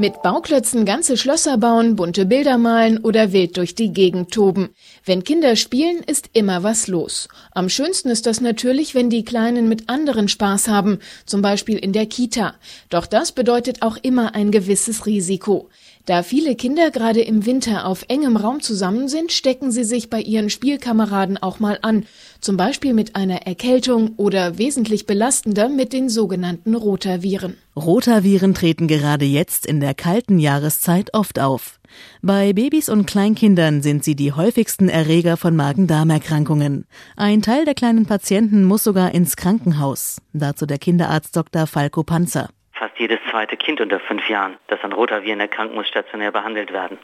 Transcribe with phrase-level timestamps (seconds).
[0.00, 4.68] Mit Bauklötzen ganze Schlösser bauen, bunte Bilder malen oder wild durch die Gegend toben.
[5.04, 7.28] Wenn Kinder spielen, ist immer was los.
[7.50, 11.92] Am schönsten ist das natürlich, wenn die Kleinen mit anderen Spaß haben, zum Beispiel in
[11.92, 12.54] der Kita.
[12.90, 15.68] Doch das bedeutet auch immer ein gewisses Risiko.
[16.06, 20.20] Da viele Kinder gerade im Winter auf engem Raum zusammen sind, stecken sie sich bei
[20.20, 22.06] ihren Spielkameraden auch mal an,
[22.40, 27.56] zum Beispiel mit einer Erkältung oder wesentlich belastender mit den sogenannten Rotaviren.
[27.78, 31.78] Rotaviren treten gerade jetzt in der kalten Jahreszeit oft auf.
[32.22, 36.86] Bei Babys und Kleinkindern sind sie die häufigsten Erreger von Magen-Darm-Erkrankungen.
[37.16, 40.20] Ein Teil der kleinen Patienten muss sogar ins Krankenhaus.
[40.32, 41.68] Dazu der Kinderarzt Dr.
[41.68, 42.48] Falco Panzer.
[42.72, 46.98] Fast jedes zweite Kind unter fünf Jahren, das an Rotaviren erkrankt, muss stationär behandelt werden.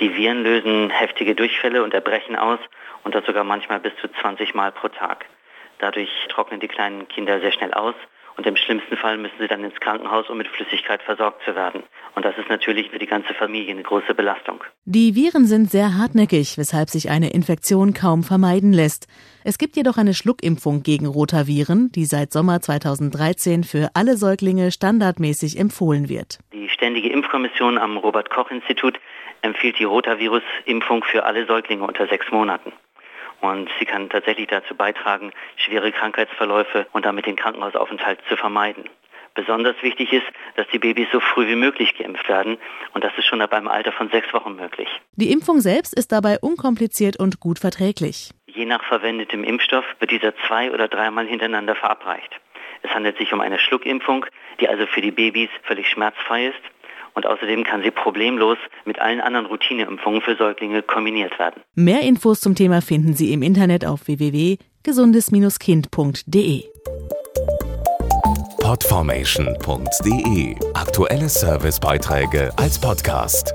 [0.00, 2.58] Die Viren lösen heftige Durchfälle und Erbrechen aus
[3.04, 5.24] und das sogar manchmal bis zu 20 Mal pro Tag.
[5.78, 7.94] Dadurch trocknen die kleinen Kinder sehr schnell aus
[8.36, 11.82] und im schlimmsten Fall müssen sie dann ins Krankenhaus, um mit Flüssigkeit versorgt zu werden.
[12.14, 14.64] Und das ist natürlich für die ganze Familie eine große Belastung.
[14.84, 19.06] Die Viren sind sehr hartnäckig, weshalb sich eine Infektion kaum vermeiden lässt.
[19.44, 25.58] Es gibt jedoch eine Schluckimpfung gegen Rotaviren, die seit Sommer 2013 für alle Säuglinge standardmäßig
[25.58, 26.38] empfohlen wird.
[26.52, 28.98] Die Ständige Impfkommission am Robert Koch Institut
[29.42, 32.72] empfiehlt die Rotavirus-Impfung für alle Säuglinge unter sechs Monaten.
[33.40, 38.84] Und sie kann tatsächlich dazu beitragen, schwere Krankheitsverläufe und damit den Krankenhausaufenthalt zu vermeiden.
[39.34, 42.58] Besonders wichtig ist, dass die Babys so früh wie möglich geimpft werden
[42.94, 44.88] und das ist schon ab einem Alter von sechs Wochen möglich.
[45.14, 48.30] Die Impfung selbst ist dabei unkompliziert und gut verträglich.
[48.46, 52.40] Je nach verwendetem Impfstoff wird dieser zwei oder dreimal hintereinander verabreicht.
[52.82, 54.26] Es handelt sich um eine Schluckimpfung,
[54.60, 56.60] die also für die Babys völlig schmerzfrei ist
[57.14, 61.62] und außerdem kann sie problemlos mit allen anderen Routineimpfungen für Säuglinge kombiniert werden.
[61.74, 66.64] Mehr Infos zum Thema finden Sie im Internet auf www.gesundes-kind.de.
[68.62, 73.52] Podformation.de Aktuelle Servicebeiträge als Podcast.